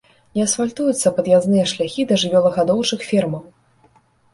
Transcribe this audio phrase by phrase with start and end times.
[0.37, 3.51] Не асфальтуюцца пад'язныя шляхі да жывёлагадоўчых фермаў.